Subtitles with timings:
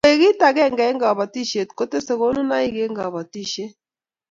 [0.05, 3.73] koek kit akenge eng' kabatiek ko tese konunaik eng' kabatishiet